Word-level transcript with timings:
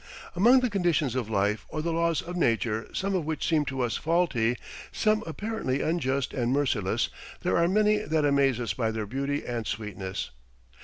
Among 0.35 0.61
the 0.61 0.69
conditions 0.71 1.13
of 1.13 1.29
life 1.29 1.67
or 1.69 1.83
the 1.83 1.93
laws 1.93 2.23
of 2.23 2.35
nature, 2.35 2.89
some 2.91 3.13
of 3.13 3.23
which 3.23 3.47
seem 3.47 3.65
to 3.65 3.81
us 3.81 3.97
faulty, 3.97 4.57
some 4.91 5.21
apparently 5.27 5.83
unjust 5.83 6.33
and 6.33 6.51
merciless, 6.51 7.09
there 7.41 7.55
are 7.55 7.67
many 7.67 7.97
that 7.97 8.25
amaze 8.25 8.59
us 8.59 8.73
by 8.73 8.89
their 8.89 9.05
beauty 9.05 9.45
and 9.45 9.67
sweetness. 9.67 10.31